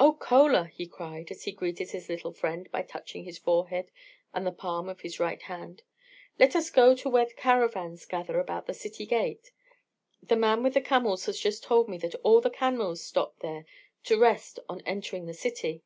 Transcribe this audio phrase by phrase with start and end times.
[0.00, 3.90] "Oh, Chola," he cried, as he greeted his little friend by touching his forehead
[4.32, 5.82] and the palm of his right hand,
[6.38, 9.50] "let us go to where the caravans gather about the city gate;
[10.22, 13.66] the man with the camels has just told me that all the camels stopped there
[14.04, 15.82] to rest on entering the city."